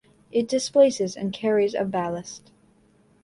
It 0.31 0.47
displaces 0.47 1.15
and 1.15 1.31
carries 1.31 1.75
of 1.75 1.91
ballast. 1.91 2.49